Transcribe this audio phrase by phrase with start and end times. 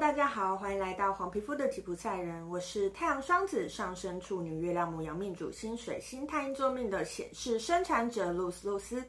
[0.00, 2.48] 大家好，欢迎来到黄皮肤的吉普赛人。
[2.48, 9.04] 我是太阳双子上升处女月亮母羊命主星水星太阴坐命的显示生产者露丝露丝。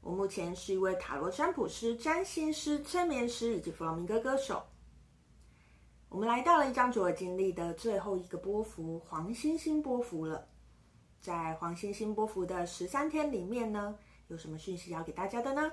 [0.00, 4.60] 我目前是一位塔罗占卜师、占星师、催眠师以及弗朗明哥歌手。
[6.08, 10.48] 我们来到了一张主要经历的最后一个波幅黄星星波幅了。
[11.20, 13.96] 在黄星星波幅的十三天里面呢，
[14.26, 15.70] 有什么讯息要给大家的呢？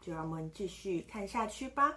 [0.00, 1.96] 就让我们继续看下去吧。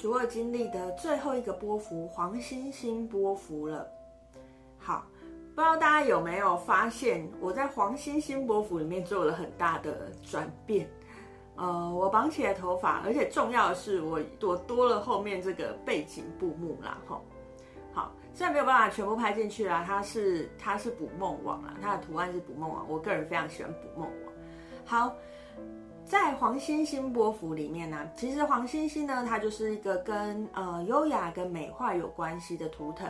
[0.00, 3.86] 主二经历的最后一个波幅黄星星波幅了。
[4.78, 5.04] 好，
[5.54, 10.88] 不知道大家有没有发现，我在黄星星波幅里面做了很大的转变。
[11.56, 17.20] 呃，我绑起了头发，而且重要的是我，我多了后面这个背景布幕啦，吼。
[17.92, 24.32] 好，虽然没有办法全部拍进去啦，它是它是捕梦网啦，它的图案是捕梦网，我个人非常喜欢捕梦网。
[24.86, 25.14] 好，
[26.04, 33.08] 在黄星星波符里面呢、其实黄星星呢，它就是一个跟呃优雅跟美化有关系的图腾，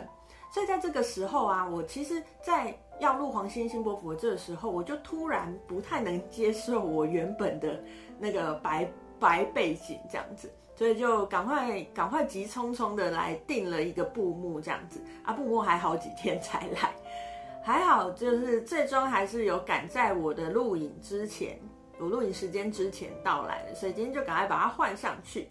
[0.52, 7.82] 所以在这个时候啊，我其实，在要录黄星星波符的这个时候，我就突然不太能接受我原本的。
[8.22, 8.86] 那个白
[9.18, 15.00] 白背景这样子，所以就赶快赶快急匆匆的来定了一个布幕这样子。
[15.24, 16.94] 啊，布幕还好几天才来，
[17.64, 21.58] 还好就是最终还是有赶在我的录影之前，
[22.00, 25.48] 我录影时间之前到来的，所以今天就赶快把它换上去。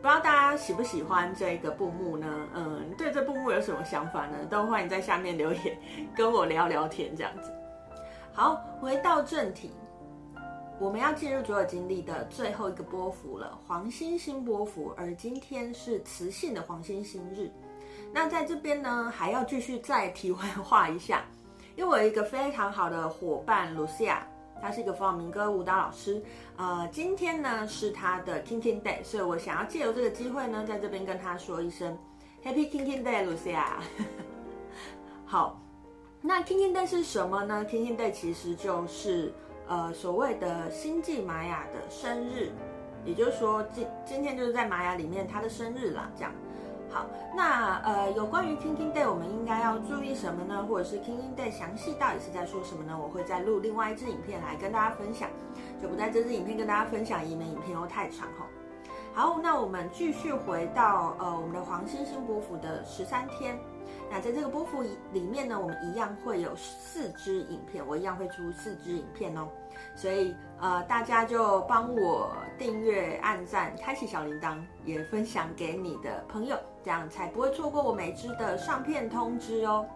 [0.00, 2.48] 不知道大家喜不喜欢这个布幕呢？
[2.54, 4.38] 嗯，对这布幕有什么想法呢？
[4.48, 5.76] 都欢迎在下面留言
[6.16, 7.52] 跟我聊聊天这样子。
[8.32, 9.72] 好，回到正题。
[10.78, 17.50] 我们要进入主要经历的最后一个波幅了，黄星星波幅，而今天是磁性的黄星星日。
[18.14, 21.22] 那在这边呢，还要继续再题外话一下，
[21.76, 24.16] 因为我有一个非常好的伙伴 Lucia，
[24.60, 26.22] 他是一个弗朗明哥舞蹈老师。
[26.56, 31.96] 呃，今天呢是他的 Kin Kin Day，所以我想要借由这个机会呢，在这边跟他说一声
[32.44, 33.64] Happy Kin Kin Day，Lucia。
[35.24, 35.60] 好，
[36.20, 39.32] 那 Kin Kin Day 是什么呢？Kin Kin Day 其实就是。
[39.72, 42.50] 呃，所谓的星际玛雅的生日，
[43.04, 46.10] 也就是说，今今天就是在玛雅里面他的生日啦。
[46.16, 46.32] 这样，
[46.92, 47.06] 好，
[47.36, 50.66] 那呃，有关于 Kin Kin Day，我们应该要注意什么呢？
[50.68, 52.98] 或者是 Kin Kin Day 详细到底是在说什么呢？
[53.00, 55.28] 我会再录另外一支影片来跟大家分享，
[55.80, 58.46] 就不在这支影片跟大家分享，以免影片又太长哈。
[59.14, 63.56] 好，那我们继续回到呃我们的黄星星伯府的十三天。
[64.10, 64.82] 那在这个波幅
[65.12, 69.48] 里面呢，我们一样会有四支影片，我一样会出四支影片哦。
[69.94, 79.86] 所以呃，大家就帮我订阅、按赞、开启小铃铛，也分享给你的朋友，这样才不会错过我每支的上片通知哦。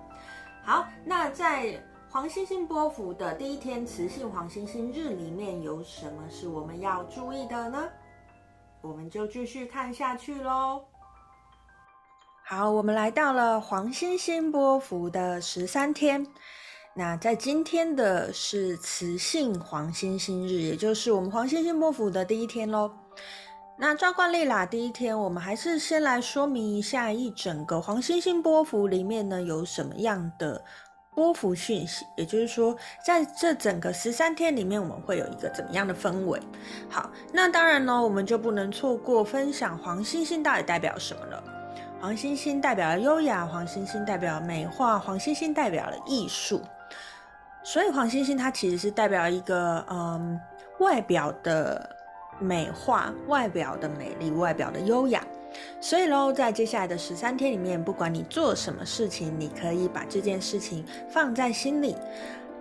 [0.63, 7.89] 好，那在黄星星波幅的第一天，磁性黄星星日里面有什么是我们要注意的呢？
[8.81, 10.85] 我们就继续看下去喽。
[12.47, 16.27] 好，我们来到了黄星星波幅的十三天。
[16.93, 22.93] 那在今天的是雌性黄星星日，也就是我们黄星星波幅的第一天喽。
[23.79, 30.63] 那照惯例啦，第一天我们还是先来说明一下一整个黄星星波幅里面呢有什么样的
[31.15, 36.39] 波幅讯息，也就是说在这整个十三天里面我们会有一个怎么样的氛围。
[36.91, 41.43] 好，那当然呢，我们就不能错过分享黄星星到底代表什么了。
[42.05, 46.61] 黄星星代表了优雅，黄星星代表美化，黄星星代表了艺术。
[47.63, 50.39] 所以黄星星它其实是代表一个嗯
[50.81, 51.97] 外表的
[52.39, 55.25] 美化，外表的美丽，外表的优雅。
[55.81, 61.97] 所以喽，在接下来的十三天里面，不管你做什么事情，你可以把这件事情放在心里，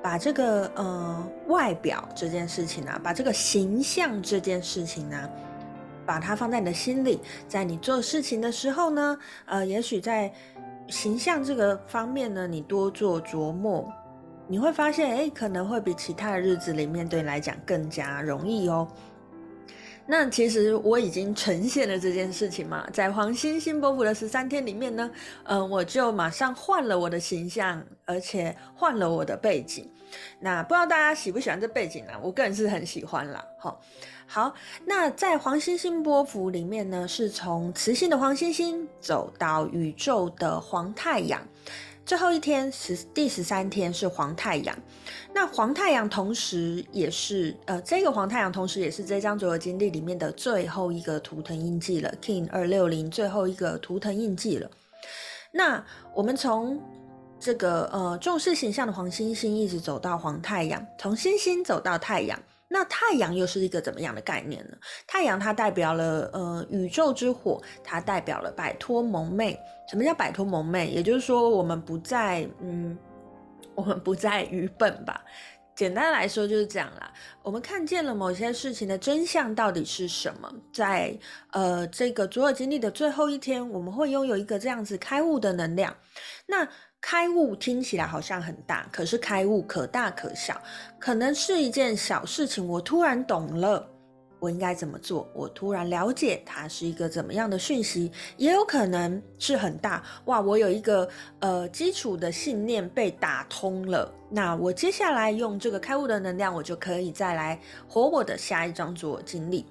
[0.02, 5.30] 把这个呃外表这件事情啊，把这个形象这件事情呢、
[6.06, 10.32] 把它放在你的心里，在你做事情的时候呢，呃，也许在
[10.88, 13.92] 形象这个方面呢，你多做琢磨，
[14.48, 18.88] 你会发现，哎，可能会比其他的日子里面对你来讲更加容易哦。
[20.06, 25.10] 那其实我已经呈现了这件事情嘛，在黄星星波符的十三天里面呢，
[25.44, 29.90] 嗯、呃，我就马上换了我的形象，而且换了我的背景。
[30.40, 32.12] 那不知道大家喜不喜欢这背景呢？
[32.22, 33.44] 我个人是很喜欢啦。
[33.58, 33.82] 好。
[34.26, 34.54] 好，
[34.86, 41.46] 那在黄星星波幅里面呢，是从磁性的黄星星走到宇宙的黄太阳。
[42.06, 44.78] 最后一天十第十三天是黄太阳，
[45.34, 54.70] 那黄太阳同时也是呃，这个黄太阳同时也是这张卓尔金历里面的最后一个图腾印记了，King 二六零最后一个图腾印记了。
[55.52, 55.84] 那
[56.14, 56.82] 我们从
[57.40, 62.38] 这个呃重视形象的黄星星一直走到黄太阳，从星星走到太阳。
[62.74, 64.76] 那太阳又是一个怎么样的概念呢？
[65.06, 69.60] 太阳它代表了呃宇宙之火，它代表了摆脱蒙昧。
[69.88, 70.88] 什么叫摆脱蒙昧？
[70.88, 72.98] 也就是说，我们不再嗯，
[73.76, 75.24] 我们不再愚笨吧。
[75.76, 77.14] 简单来说就是这样啦。
[77.44, 80.52] 我们看见了某些事情的真相到底是什么？
[80.74, 81.16] 在
[81.52, 85.96] 呃这个卓尔经历的最后一天，我们会拥有一个这样子开悟的能量。
[86.48, 86.68] 那
[87.06, 90.60] 开悟听起来好像很大，可是开悟可大可小，
[90.98, 92.66] 可能是一件小事情。
[92.66, 93.86] 我突然懂了，
[94.40, 95.30] 我应该怎么做？
[95.36, 100.02] 我突然了解它是一个怎么样的讯息，也有可能是很大。
[100.26, 101.08] 哇，我有一个
[101.40, 109.66] 呃基础的信念被打通了，那我接下来用这个开悟的能量，我就可以再来活我的下一张卓尔金历。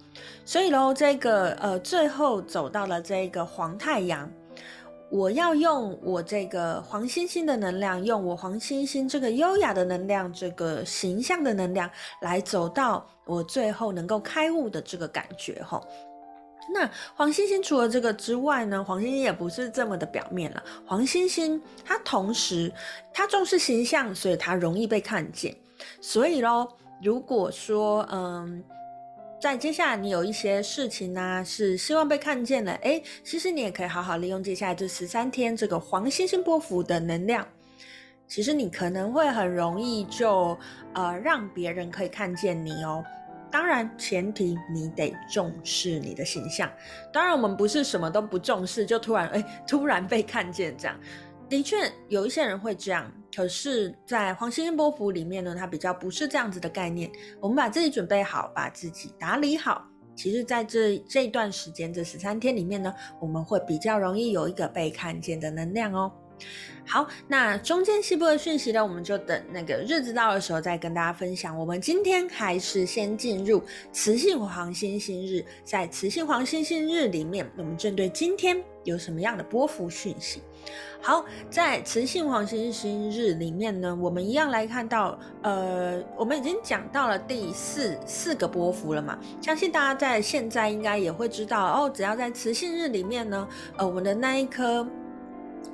[0.44, 4.31] 所以喽，这个呃最后走到了这个黄太阳。
[5.12, 11.88] 我要用我这个黄星星的能量，用我黄星星这个优雅的能量，这个形象的能量，
[12.23, 15.79] 来走到我最后能够开悟的这个感觉哈。
[16.73, 20.62] 那黄星星除了这个之外呢，黄星星也不是这么的表面了。
[20.87, 22.73] 黄星星它同时
[23.12, 25.55] 它重视形象，所以它容易被看见。
[26.00, 26.67] 所以喽，
[27.03, 28.65] 如果说嗯。
[29.43, 32.73] 在接下来，你有一些事情呢、啊，是希望被看见的。
[32.75, 37.44] 诶，其实你也可以好好利用接下来这十三天这个黄星星波符的能量。
[38.29, 40.56] 其实你可能会很容易就
[40.94, 43.05] 呃让别人可以看见你哦。
[43.50, 46.71] 当然，前提你得重视你的形象。
[47.12, 50.97] 当然，我们不是什么都不重视，就突然诶突然被看见这样。
[51.49, 53.12] 的确，有一些人会这样。
[53.34, 57.11] 可是，在黄星星波符里面呢，它比较不是这样子的概念。
[57.40, 59.87] 我们把自己准备好，把自己打理好。
[60.14, 66.12] 其实，在这这段时间，这十三天里面呢，我们会比较容易有一个被看见的能量哦。
[66.84, 71.56] 好，那中间西部的讯息呢，我们就等那个日子到的时候再跟大家分享。
[71.56, 73.62] 我们今天还是先进入
[73.93, 80.43] 磁性黄星星日，在磁性黄星星日里面，我们针对今天有什么样的波幅讯息？
[81.00, 94.87] 好，在磁性黄星星日里面呢，我们一样来看到，呃，我们已经讲到了第四四个波幅了嘛，相信大家在现在应该也会知道哦，只要在磁性日里面呢，呃，我们的那一颗。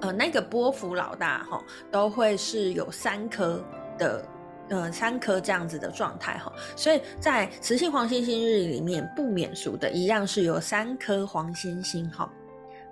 [0.00, 1.60] 呃，那个波幅老大哈，
[1.90, 3.60] 都会是有三颗
[3.99, 4.25] 的，
[4.69, 12.31] 呃，三颗这样子的状态哈，所以在磁性黄星星日里面不免俗的一样是有三颗黄星星哈。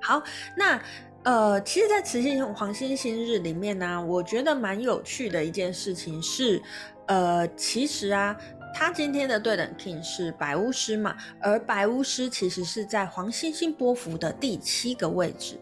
[0.06, 0.22] 好，
[0.56, 0.80] 那
[1.24, 6.62] 呃，其实，在雌性黄星星日里面呢，我觉得蛮有趣的一件事情是，
[7.08, 8.36] 呃，其实啊，
[8.72, 15.58] 他今天的对等 King 是白巫师嘛，而白巫师其实是在黄星星波幅的第七个位置。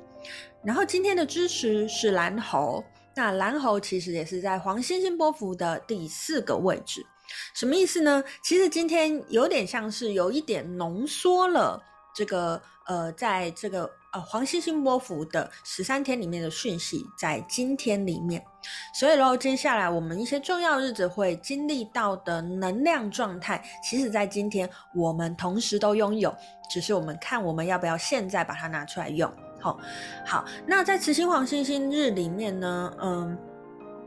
[0.62, 2.84] 然后今天的支持是蓝猴，
[3.16, 7.00] 那蓝猴其实也是在黄星星波幅的第四个位置，
[7.54, 8.22] 什么意思呢？
[8.42, 11.82] 其实今天有点像是有一点浓缩了
[12.14, 18.42] 这个呃，在这个呃黄星星波符的十三天里面的讯息，在今天里面，
[18.94, 26.34] 所以喽，接下来我们一些重要日子会经历到的能量状态，其实在今天我们同时都拥有，
[26.70, 29.30] 只是我们看我们要不要现在把它拿出来用。
[29.60, 29.78] 好，
[30.24, 33.36] 好，那在磁性黄星星日里面呢，嗯，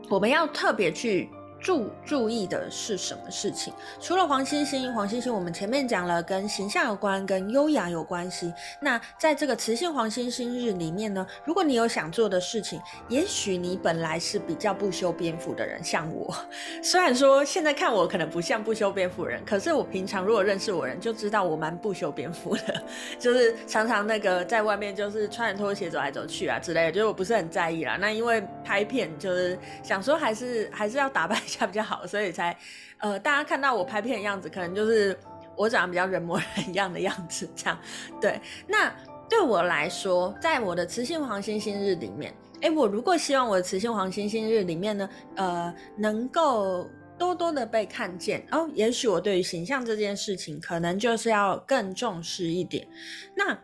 [0.08, 1.28] 我们要特别去。
[1.60, 3.72] 注注意的是什么事情？
[4.00, 8.52] 除了黄星星，黄星星我们前面讲了，跟形象有关，跟优雅有关系。
[8.80, 16.32] 那在这个磁性黄星星日里面呢，如果你有想做的事情，也许你本来是比较不修边幅的人，像我。
[16.80, 22.82] 虽然说现在看我可能不像不修边幅人，可是我平常如果认识我人就知道我蛮不修边幅的，
[23.18, 27.96] 就是常常那个在外面就是穿着拖鞋走来走去啊之类的，就是我不是很在意啦。
[28.00, 31.36] 那因为拍片就是想说还是还是要打扮。
[31.48, 32.54] 一下比较好，所以才，
[32.98, 35.18] 呃，大家看到我拍片的样子，可能就是
[35.56, 37.78] 我长得比较人模人样的样子，这样。
[38.20, 38.94] 对，那
[39.28, 46.86] 对我来说，在我的雌性黄星星日里面，诶，我如果希望我的雌性黄星星日里面呢，呃，能够
[47.18, 52.86] 多多的被看见哦，也许我对于形象这件事情，可能就是要更重视一点。
[53.34, 53.58] 那。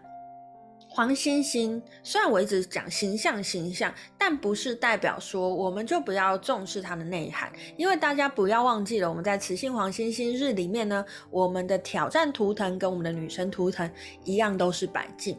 [0.94, 13.90] 黄星星，虽然我一直讲形象形象，但不是代表说我们就不要重视它的内涵，因为大家不要忘记了，我们在雌性黄星星日里面呢，我们的挑战图腾跟我们的女神图腾
[14.22, 15.36] 一样都是白镜。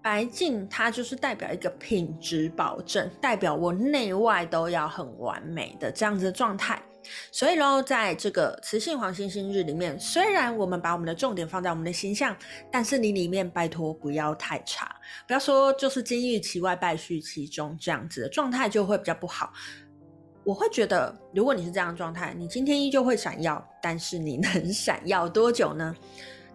[0.00, 6.82] 白镜它就是代表一个品质保证，代表我内外都要很完美的这样子的状态。
[7.32, 12.36] 所以喽，在这个雌性黄星星日里面，虽然我们把我们的重点放在我们的形象，
[12.70, 14.94] 但是你里面拜托不要太差，
[15.26, 19.52] 不要说就是金玉其外，败絮其中这样子的状态就会比较不好。
[20.42, 25.94] 我会觉得，如果你是这样的状态，你今天依旧会闪耀，但是你能 闪耀多久呢？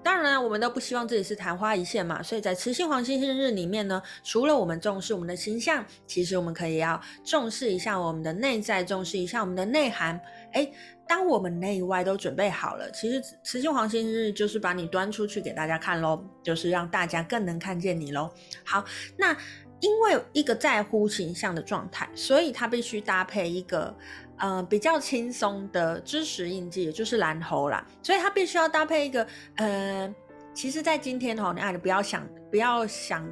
[0.05, 2.21] 当然，我们都不希望自己是昙花一现嘛。
[2.21, 10.21] 所以在磁性黄星星日里面呢，除了我们重视我们的形象，其实我们可以要重视一下我们的内在，重视一下我们的内涵。
[10.53, 10.71] 诶，
[11.07, 18.29] 当我们内外都准备好了，其实磁性黄星日就是把你端出去给大家看喽，就是让大家更能看见你喽。
[18.63, 18.85] 好，
[19.17, 19.35] 那
[19.79, 23.95] 因为一个在乎形象的状态，所以它必须搭配一个。
[24.37, 30.13] 呃，比较轻松的知识印记，也就是蓝猴啦，所以它必须要搭配一个呃，
[30.53, 33.25] 其实，在今天哦，你爱不要想，不要想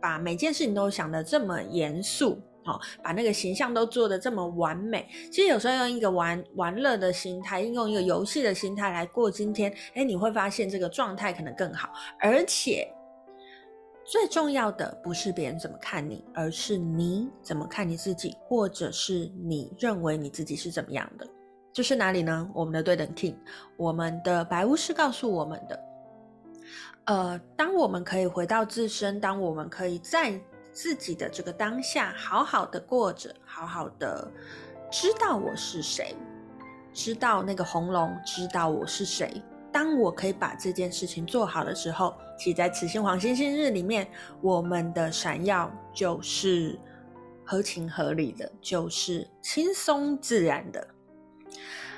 [0.00, 5.08] 把每件事情都想得这么严肃哦，把那个形象都做得这么完美。
[5.28, 12.86] 其实有时候用一个玩玩乐的心态，用一个游戏的心态来过今天，哎，你会发现这个状态可能更好，而且。
[14.04, 21.26] 最重要的不是别人怎么看你，而是你怎么看你自己，或者是你认为你自己是怎么样的。
[21.72, 22.50] 这是哪里呢？
[22.52, 23.36] 我们的对等 King，
[23.76, 25.80] 我们的白巫师告诉我们的。
[27.04, 30.38] 呃，当我们可以回到自身，当我们可以在
[30.72, 34.30] 自己的这个当下好好的过着，好好的
[34.90, 36.14] 知道我是谁，
[36.92, 39.42] 知道那个红龙，知道我是谁。
[39.72, 44.06] 当我可以把这件事情做好的时候，其实在磁性黄星星日里面，
[44.40, 46.78] 我们的闪耀就是
[47.44, 50.86] 合情合理的，就是轻松自然的。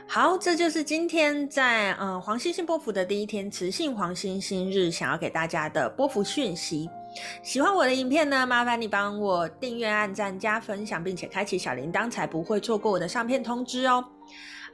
[0.07, 6.89] 好，这就是今天在嗯黄星星波符的第一天，磁性黄星星日想要给大家的波符讯息。
[7.43, 14.05] 喜欢我的影片呢，麻烦你帮我订阅、按赞、加分享，并且开启小铃铛，才不会错过我的上片通知哦。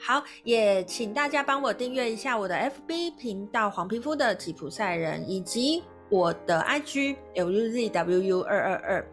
[0.02, 2.54] 好，也请大家帮我订阅一下我的
[2.88, 9.07] FB 频道黄皮肤的吉普赛人，以及我的 IG LUZWU 二二二，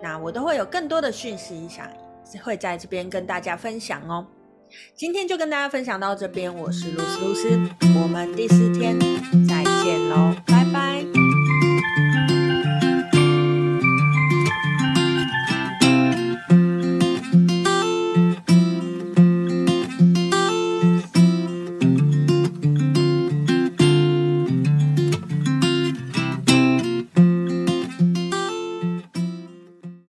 [0.00, 1.88] 那我都会有更多的讯息想
[2.42, 4.26] 会在这边跟大家分享哦。
[4.94, 7.48] 今天就跟大家分享到这边，我是露丝露丝，
[8.00, 8.98] 我们第四天
[9.48, 10.57] 再见喽。